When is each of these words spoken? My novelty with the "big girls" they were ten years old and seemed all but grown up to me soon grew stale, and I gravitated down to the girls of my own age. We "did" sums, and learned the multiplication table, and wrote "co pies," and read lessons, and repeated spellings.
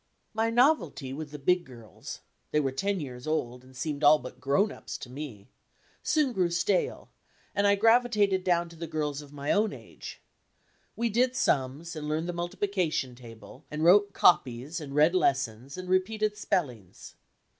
My 0.33 0.49
novelty 0.49 1.13
with 1.13 1.29
the 1.29 1.37
"big 1.37 1.63
girls" 1.63 2.21
they 2.49 2.59
were 2.59 2.71
ten 2.71 2.99
years 2.99 3.27
old 3.27 3.63
and 3.63 3.77
seemed 3.77 4.03
all 4.03 4.17
but 4.17 4.41
grown 4.41 4.71
up 4.71 4.87
to 4.87 5.11
me 5.11 5.47
soon 6.01 6.33
grew 6.33 6.49
stale, 6.49 7.09
and 7.53 7.67
I 7.67 7.75
gravitated 7.75 8.43
down 8.43 8.67
to 8.69 8.75
the 8.75 8.87
girls 8.87 9.21
of 9.21 9.31
my 9.31 9.51
own 9.51 9.73
age. 9.73 10.19
We 10.95 11.09
"did" 11.09 11.35
sums, 11.35 11.95
and 11.95 12.07
learned 12.09 12.27
the 12.27 12.33
multiplication 12.33 13.13
table, 13.13 13.63
and 13.69 13.83
wrote 13.83 14.11
"co 14.11 14.37
pies," 14.43 14.81
and 14.81 14.95
read 14.95 15.13
lessons, 15.13 15.77
and 15.77 15.87
repeated 15.87 16.35
spellings. 16.35 17.13